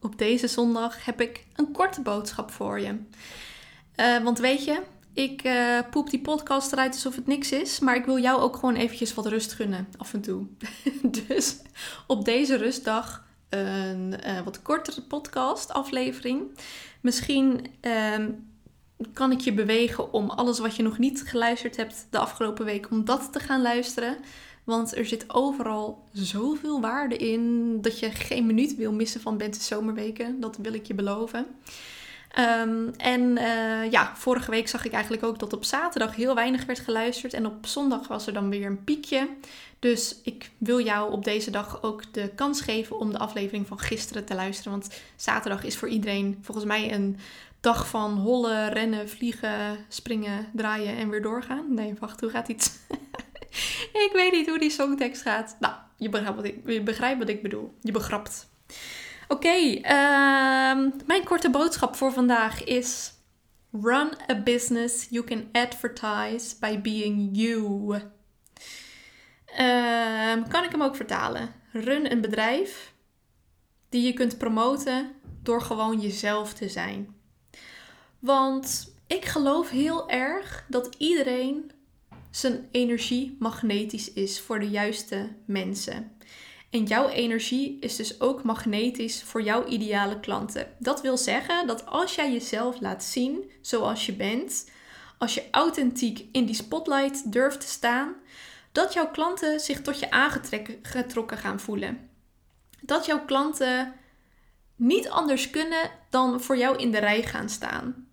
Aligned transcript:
Op 0.00 0.18
deze 0.18 0.48
zondag 0.48 1.04
heb 1.04 1.20
ik 1.20 1.46
een 1.56 1.72
korte 1.72 2.00
boodschap 2.00 2.50
voor 2.50 2.80
je. 2.80 2.98
Uh, 3.96 4.22
want 4.22 4.38
weet 4.38 4.64
je, 4.64 4.82
ik 5.12 5.44
uh, 5.44 5.78
poep 5.90 6.10
die 6.10 6.20
podcast 6.20 6.72
eruit 6.72 6.92
alsof 6.92 7.16
het 7.16 7.26
niks 7.26 7.52
is. 7.52 7.78
Maar 7.78 7.96
ik 7.96 8.04
wil 8.04 8.18
jou 8.18 8.40
ook 8.40 8.54
gewoon 8.54 8.74
eventjes 8.74 9.14
wat 9.14 9.26
rust 9.26 9.52
gunnen 9.52 9.88
af 9.96 10.14
en 10.14 10.20
toe. 10.20 10.46
dus 11.26 11.56
op 12.06 12.24
deze 12.24 12.56
rustdag 12.56 13.24
een 13.48 14.14
uh, 14.26 14.40
wat 14.40 14.62
kortere 14.62 15.02
podcast 15.02 15.72
aflevering. 15.72 16.58
Misschien 17.00 17.66
ehm, 17.80 18.30
kan 19.12 19.32
ik 19.32 19.40
je 19.40 19.52
bewegen 19.52 20.12
om 20.12 20.30
alles 20.30 20.58
wat 20.58 20.76
je 20.76 20.82
nog 20.82 20.98
niet 20.98 21.22
geluisterd 21.26 21.76
hebt 21.76 22.06
de 22.10 22.18
afgelopen 22.18 22.64
week, 22.64 22.90
om 22.90 23.04
dat 23.04 23.32
te 23.32 23.40
gaan 23.40 23.62
luisteren. 23.62 24.16
Want 24.70 24.96
er 24.96 25.06
zit 25.06 25.24
overal 25.34 26.02
zoveel 26.12 26.80
waarde 26.80 27.16
in 27.16 27.76
dat 27.80 27.98
je 27.98 28.10
geen 28.10 28.46
minuut 28.46 28.76
wil 28.76 28.92
missen 28.92 29.20
van 29.20 29.36
Bente 29.36 29.62
Zomerweken. 29.62 30.40
Dat 30.40 30.56
wil 30.56 30.72
ik 30.72 30.86
je 30.86 30.94
beloven. 30.94 31.46
Um, 32.38 32.94
en 32.96 33.20
uh, 33.20 33.90
ja, 33.90 34.16
vorige 34.16 34.50
week 34.50 34.68
zag 34.68 34.84
ik 34.84 34.92
eigenlijk 34.92 35.24
ook 35.24 35.38
dat 35.38 35.52
op 35.52 35.64
zaterdag 35.64 36.16
heel 36.16 36.34
weinig 36.34 36.64
werd 36.64 36.78
geluisterd. 36.78 37.32
En 37.32 37.46
op 37.46 37.66
zondag 37.66 38.08
was 38.08 38.26
er 38.26 38.32
dan 38.32 38.50
weer 38.50 38.66
een 38.66 38.84
piekje. 38.84 39.28
Dus 39.78 40.16
ik 40.22 40.50
wil 40.58 40.80
jou 40.80 41.12
op 41.12 41.24
deze 41.24 41.50
dag 41.50 41.82
ook 41.82 42.12
de 42.12 42.30
kans 42.34 42.60
geven 42.60 42.98
om 42.98 43.12
de 43.12 43.18
aflevering 43.18 43.66
van 43.66 43.78
gisteren 43.78 44.24
te 44.24 44.34
luisteren. 44.34 44.72
Want 44.72 45.00
zaterdag 45.16 45.64
is 45.64 45.76
voor 45.76 45.88
iedereen 45.88 46.38
volgens 46.42 46.66
mij 46.66 46.92
een 46.92 47.16
dag 47.60 47.88
van 47.88 48.18
hollen, 48.18 48.72
rennen, 48.72 49.08
vliegen, 49.08 49.78
springen, 49.88 50.46
draaien 50.52 50.96
en 50.96 51.10
weer 51.10 51.22
doorgaan. 51.22 51.74
Nee, 51.74 51.94
wacht, 51.98 52.20
hoe 52.20 52.30
gaat 52.30 52.48
iets? 52.48 52.70
ik 54.06 54.10
weet 54.12 54.32
niet 54.32 54.48
hoe 54.48 54.58
die 54.58 54.70
songtekst 54.70 55.22
gaat. 55.22 55.56
Nou, 55.60 55.74
je 55.96 56.08
begrijpt 56.08 56.36
wat 56.36 56.44
ik, 56.44 56.70
je 56.70 56.82
begrijpt 56.82 57.18
wat 57.18 57.28
ik 57.28 57.42
bedoel. 57.42 57.74
Je 57.80 57.92
begrapt. 57.92 58.48
Oké, 59.28 59.56
uh, 59.56 59.82
mijn 61.06 61.24
korte 61.24 61.50
boodschap 61.50 61.96
voor 61.96 62.12
vandaag 62.12 62.64
is: 62.64 63.12
Run 63.72 64.10
a 64.30 64.42
business 64.42 65.06
you 65.10 65.24
can 65.24 65.48
advertise 65.52 66.56
by 66.60 66.80
being 66.80 67.28
you. 67.32 67.94
Uh, 69.58 70.48
kan 70.48 70.64
ik 70.64 70.70
hem 70.70 70.82
ook 70.82 70.96
vertalen? 70.96 71.54
Run 71.72 72.12
een 72.12 72.20
bedrijf 72.20 72.92
die 73.88 74.02
je 74.02 74.12
kunt 74.12 74.38
promoten 74.38 75.12
door 75.42 75.62
gewoon 75.62 76.00
jezelf 76.00 76.54
te 76.54 76.68
zijn. 76.68 77.14
Want 78.18 78.94
ik 79.06 79.24
geloof 79.24 79.70
heel 79.70 80.08
erg 80.08 80.64
dat 80.68 80.94
iedereen 80.98 81.70
zijn 82.30 82.68
energie 82.70 83.36
magnetisch 83.38 84.12
is 84.12 84.40
voor 84.40 84.60
de 84.60 84.68
juiste 84.68 85.28
mensen. 85.44 86.12
En 86.70 86.84
jouw 86.84 87.08
energie 87.08 87.78
is 87.80 87.96
dus 87.96 88.20
ook 88.20 88.42
magnetisch 88.42 89.22
voor 89.22 89.42
jouw 89.42 89.66
ideale 89.66 90.20
klanten. 90.20 90.66
Dat 90.78 91.00
wil 91.00 91.16
zeggen 91.16 91.66
dat 91.66 91.86
als 91.86 92.14
jij 92.14 92.32
jezelf 92.32 92.80
laat 92.80 93.04
zien 93.04 93.50
zoals 93.60 94.06
je 94.06 94.12
bent, 94.12 94.70
als 95.18 95.34
je 95.34 95.48
authentiek 95.50 96.24
in 96.32 96.44
die 96.46 96.54
spotlight 96.54 97.32
durft 97.32 97.60
te 97.60 97.66
staan, 97.66 98.14
dat 98.72 98.92
jouw 98.92 99.10
klanten 99.10 99.60
zich 99.60 99.82
tot 99.82 99.98
je 99.98 100.10
aangetrokken 100.10 101.38
gaan 101.38 101.60
voelen. 101.60 102.10
Dat 102.80 103.06
jouw 103.06 103.24
klanten 103.24 103.92
niet 104.76 105.08
anders 105.08 105.50
kunnen 105.50 105.90
dan 106.10 106.40
voor 106.40 106.56
jou 106.56 106.78
in 106.78 106.90
de 106.90 106.98
rij 106.98 107.22
gaan 107.22 107.48
staan. 107.48 108.09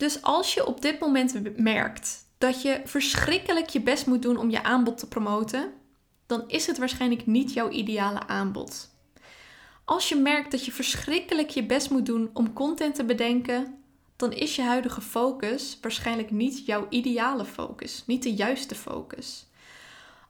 Dus 0.00 0.22
als 0.22 0.54
je 0.54 0.66
op 0.66 0.82
dit 0.82 1.00
moment 1.00 1.58
merkt 1.58 2.26
dat 2.38 2.62
je 2.62 2.80
verschrikkelijk 2.84 3.68
je 3.68 3.80
best 3.80 4.06
moet 4.06 4.22
doen 4.22 4.36
om 4.36 4.50
je 4.50 4.62
aanbod 4.62 4.98
te 4.98 5.08
promoten, 5.08 5.72
dan 6.26 6.44
is 6.46 6.66
het 6.66 6.78
waarschijnlijk 6.78 7.26
niet 7.26 7.52
jouw 7.52 7.70
ideale 7.70 8.26
aanbod. 8.26 8.90
Als 9.84 10.08
je 10.08 10.16
merkt 10.16 10.50
dat 10.50 10.64
je 10.64 10.72
verschrikkelijk 10.72 11.50
je 11.50 11.66
best 11.66 11.90
moet 11.90 12.06
doen 12.06 12.30
om 12.32 12.52
content 12.52 12.94
te 12.94 13.04
bedenken, 13.04 13.78
dan 14.16 14.32
is 14.32 14.56
je 14.56 14.62
huidige 14.62 15.00
focus 15.00 15.78
waarschijnlijk 15.80 16.30
niet 16.30 16.66
jouw 16.66 16.86
ideale 16.90 17.44
focus, 17.44 18.02
niet 18.06 18.22
de 18.22 18.34
juiste 18.34 18.74
focus. 18.74 19.46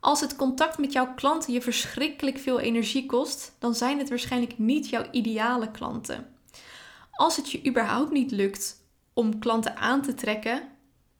Als 0.01 0.21
het 0.21 0.37
contact 0.37 0.79
met 0.79 0.93
jouw 0.93 1.15
klanten 1.15 1.53
je 1.53 1.63
verschrikkelijk 1.63 2.39
veel 2.39 2.61
energie 2.61 3.07
kost, 3.07 3.57
dan 3.59 3.75
zijn 3.75 3.99
het 3.99 4.09
waarschijnlijk 4.09 4.59
niet 4.59 4.89
jouw 4.89 5.05
ideale 5.11 5.71
klanten. 5.71 6.35
Als 7.11 7.37
het 7.37 7.51
je 7.51 7.67
überhaupt 7.67 8.11
niet 8.11 8.31
lukt 8.31 8.80
om 9.21 9.39
klanten 9.39 9.77
aan 9.77 10.03
te 10.03 10.15
trekken, 10.15 10.63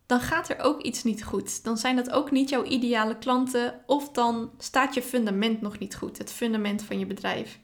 dan 0.07 0.21
gaat 0.21 0.49
er 0.49 0.59
ook 0.59 0.81
iets 0.81 1.03
niet 1.03 1.25
goed. 1.25 1.65
Dan 1.65 1.77
zijn 1.77 1.97
dat 1.97 2.11
ook 2.11 2.31
niet 2.31 2.49
jouw 2.49 2.65
ideale 2.65 3.19
klanten 3.19 3.81
of 3.87 4.11
dan 4.11 4.51
staat 4.59 4.95
je 4.95 5.03
fundament 5.03 5.61
nog 5.61 5.79
niet 5.79 5.97
goed, 5.97 6.19
het 6.19 6.33
fundament 6.33 6.83
van 6.83 6.99
je 6.99 7.07
bedrijf. 7.07 7.59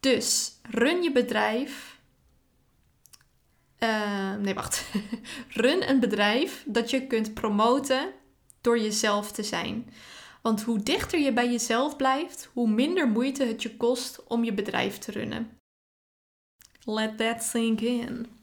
Dus 0.00 0.58
run 0.70 1.02
je 1.02 1.12
bedrijf. 1.12 1.98
Uh, 3.78 4.34
nee, 4.34 4.54
wacht. 4.54 4.90
run 5.62 5.88
een 5.88 6.00
bedrijf 6.00 6.64
dat 6.66 6.90
je 6.90 7.06
kunt 7.06 7.34
promoten 7.34 8.12
door 8.60 8.78
jezelf 8.78 9.32
te 9.32 9.42
zijn. 9.42 9.90
Want 10.42 10.62
hoe 10.62 10.82
dichter 10.82 11.18
je 11.18 11.32
bij 11.32 11.50
jezelf 11.50 11.96
blijft, 11.96 12.50
hoe 12.52 12.70
minder 12.70 13.08
moeite 13.08 13.44
het 13.44 13.62
je 13.62 13.76
kost 13.76 14.24
om 14.26 14.44
je 14.44 14.52
bedrijf 14.52 14.98
te 14.98 15.12
runnen. 15.12 15.58
Let 16.84 17.18
that 17.18 17.42
sink 17.42 17.80
in. 17.80 18.37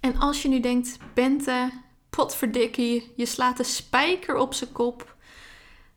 En 0.00 0.18
als 0.18 0.42
je 0.42 0.48
nu 0.48 0.60
denkt, 0.60 0.98
Bente, 1.14 1.70
potverdikkie, 2.10 3.12
je 3.16 3.26
slaat 3.26 3.56
de 3.56 3.64
spijker 3.64 4.36
op 4.36 4.54
zijn 4.54 4.72
kop. 4.72 5.16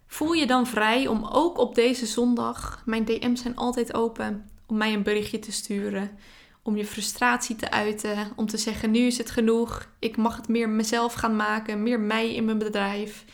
Voel 0.07 0.33
je 0.33 0.47
dan 0.47 0.67
vrij 0.67 1.07
om 1.07 1.25
ook 1.25 1.57
op 1.57 1.75
deze 1.75 2.05
zondag, 2.05 2.81
mijn 2.85 3.05
DM's 3.05 3.41
zijn 3.41 3.55
altijd 3.55 3.93
open, 3.93 4.49
om 4.67 4.77
mij 4.77 4.93
een 4.93 5.03
berichtje 5.03 5.39
te 5.39 5.51
sturen. 5.51 6.17
Om 6.63 6.77
je 6.77 6.85
frustratie 6.85 7.55
te 7.55 7.71
uiten, 7.71 8.31
om 8.35 8.45
te 8.45 8.57
zeggen 8.57 8.91
nu 8.91 8.99
is 8.99 9.17
het 9.17 9.31
genoeg. 9.31 9.89
Ik 9.99 10.17
mag 10.17 10.35
het 10.35 10.47
meer 10.47 10.69
mezelf 10.69 11.13
gaan 11.13 11.35
maken, 11.35 11.83
meer 11.83 11.99
mij 11.99 12.35
in 12.35 12.45
mijn 12.45 12.57
bedrijf. 12.57 13.25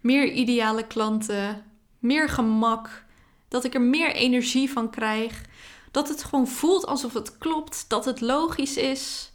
Meer 0.00 0.32
ideale 0.32 0.86
klanten, 0.86 1.64
meer 1.98 2.28
gemak. 2.28 3.04
Dat 3.48 3.64
ik 3.64 3.74
er 3.74 3.80
meer 3.80 4.14
energie 4.14 4.70
van 4.70 4.90
krijg. 4.90 5.42
Dat 5.90 6.08
het 6.08 6.24
gewoon 6.24 6.48
voelt 6.48 6.86
alsof 6.86 7.12
het 7.12 7.38
klopt, 7.38 7.84
dat 7.88 8.04
het 8.04 8.20
logisch 8.20 8.76
is 8.76 9.31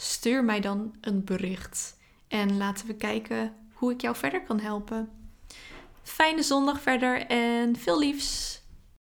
stuur 0.00 0.44
mij 0.44 0.60
dan 0.60 0.94
een 1.00 1.24
bericht. 1.24 1.96
En 2.28 2.56
laten 2.56 2.86
we 2.86 2.94
kijken 2.94 3.54
hoe 3.72 3.92
ik 3.92 4.00
jou 4.00 4.16
verder 4.16 4.42
kan 4.42 4.60
helpen. 4.60 5.10
Fijne 6.02 6.42
zondag 6.42 6.80
verder 6.80 7.26
en 7.26 7.76
veel 7.76 7.98
liefs. 7.98 8.59